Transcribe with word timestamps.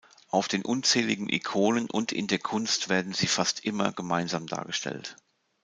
Auf 0.31 0.47
den 0.47 0.65
unzähligen 0.65 1.29
Ikonen 1.29 1.87
und 1.87 2.11
in 2.11 2.25
der 2.25 2.39
Kunst 2.39 2.89
werden 2.89 3.13
sie 3.13 3.27
fast 3.27 3.63
immer 3.65 3.91
gemeinsam 3.91 4.47
dargestellt. 4.47 5.15